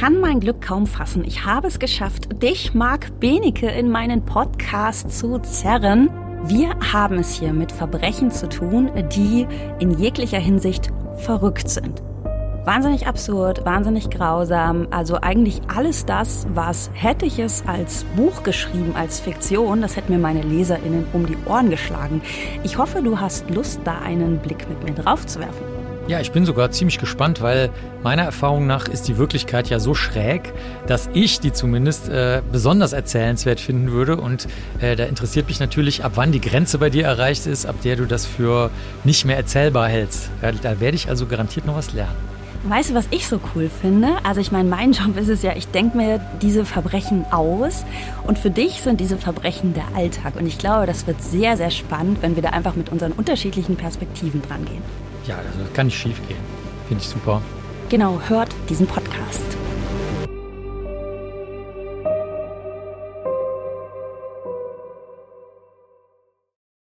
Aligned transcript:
kann 0.00 0.18
mein 0.18 0.40
Glück 0.40 0.62
kaum 0.62 0.86
fassen. 0.86 1.24
Ich 1.26 1.44
habe 1.44 1.68
es 1.68 1.78
geschafft, 1.78 2.42
dich, 2.42 2.72
Marc 2.72 3.20
Benecke, 3.20 3.66
in 3.66 3.90
meinen 3.90 4.24
Podcast 4.24 5.12
zu 5.12 5.38
zerren. 5.40 6.08
Wir 6.44 6.70
haben 6.90 7.18
es 7.18 7.34
hier 7.34 7.52
mit 7.52 7.70
Verbrechen 7.70 8.30
zu 8.30 8.48
tun, 8.48 8.90
die 9.14 9.46
in 9.78 9.90
jeglicher 9.90 10.38
Hinsicht 10.38 10.88
verrückt 11.16 11.68
sind. 11.68 12.02
Wahnsinnig 12.64 13.08
absurd, 13.08 13.66
wahnsinnig 13.66 14.08
grausam, 14.08 14.88
also 14.90 15.18
eigentlich 15.20 15.60
alles 15.68 16.06
das, 16.06 16.46
was 16.54 16.90
hätte 16.94 17.26
ich 17.26 17.38
es 17.38 17.62
als 17.66 18.04
Buch 18.16 18.42
geschrieben, 18.42 18.94
als 18.96 19.20
Fiktion, 19.20 19.82
das 19.82 19.96
hätten 19.96 20.14
mir 20.14 20.18
meine 20.18 20.40
Leserinnen 20.40 21.04
um 21.12 21.26
die 21.26 21.36
Ohren 21.46 21.68
geschlagen. 21.68 22.22
Ich 22.64 22.78
hoffe, 22.78 23.02
du 23.02 23.20
hast 23.20 23.50
Lust, 23.50 23.80
da 23.84 23.98
einen 23.98 24.38
Blick 24.38 24.66
mit 24.66 24.82
mir 24.82 24.94
drauf 24.94 25.26
zu 25.26 25.40
werfen. 25.40 25.69
Ja, 26.08 26.20
ich 26.20 26.32
bin 26.32 26.44
sogar 26.44 26.70
ziemlich 26.70 26.98
gespannt, 26.98 27.40
weil 27.40 27.70
meiner 28.02 28.22
Erfahrung 28.22 28.66
nach 28.66 28.88
ist 28.88 29.06
die 29.06 29.16
Wirklichkeit 29.16 29.68
ja 29.70 29.78
so 29.78 29.94
schräg, 29.94 30.52
dass 30.86 31.08
ich 31.12 31.40
die 31.40 31.52
zumindest 31.52 32.08
äh, 32.08 32.42
besonders 32.50 32.92
erzählenswert 32.92 33.60
finden 33.60 33.92
würde. 33.92 34.16
Und 34.16 34.48
äh, 34.80 34.96
da 34.96 35.04
interessiert 35.04 35.46
mich 35.46 35.60
natürlich, 35.60 36.04
ab 36.04 36.12
wann 36.16 36.32
die 36.32 36.40
Grenze 36.40 36.78
bei 36.78 36.90
dir 36.90 37.04
erreicht 37.04 37.46
ist, 37.46 37.66
ab 37.66 37.76
der 37.84 37.96
du 37.96 38.06
das 38.06 38.26
für 38.26 38.70
nicht 39.04 39.24
mehr 39.24 39.36
erzählbar 39.36 39.88
hältst. 39.88 40.30
Ja, 40.42 40.50
da 40.52 40.80
werde 40.80 40.96
ich 40.96 41.08
also 41.08 41.26
garantiert 41.26 41.66
noch 41.66 41.76
was 41.76 41.92
lernen. 41.92 42.16
Weißt 42.64 42.90
du, 42.90 42.94
was 42.94 43.06
ich 43.10 43.26
so 43.26 43.40
cool 43.54 43.70
finde? 43.70 44.16
Also 44.22 44.40
ich 44.40 44.52
meine, 44.52 44.68
mein 44.68 44.92
Job 44.92 45.16
ist 45.16 45.28
es 45.28 45.42
ja, 45.42 45.54
ich 45.56 45.68
denke 45.68 45.96
mir 45.96 46.20
diese 46.42 46.64
Verbrechen 46.64 47.24
aus 47.30 47.84
und 48.26 48.38
für 48.38 48.50
dich 48.50 48.82
sind 48.82 49.00
diese 49.00 49.16
Verbrechen 49.16 49.74
der 49.74 49.84
Alltag. 49.94 50.34
Und 50.36 50.46
ich 50.46 50.58
glaube, 50.58 50.86
das 50.86 51.06
wird 51.06 51.22
sehr, 51.22 51.56
sehr 51.56 51.70
spannend, 51.70 52.18
wenn 52.20 52.36
wir 52.36 52.42
da 52.42 52.50
einfach 52.50 52.74
mit 52.74 52.90
unseren 52.90 53.12
unterschiedlichen 53.12 53.76
Perspektiven 53.76 54.42
dran 54.42 54.64
gehen. 54.64 54.82
Ja, 55.26 55.36
also 55.36 55.60
das 55.60 55.72
kann 55.72 55.86
nicht 55.86 55.98
schief 55.98 56.20
gehen. 56.28 56.38
Finde 56.88 57.02
ich 57.02 57.08
super. 57.08 57.40
Genau, 57.88 58.20
hört 58.28 58.54
diesen 58.68 58.86
Podcast. 58.86 59.44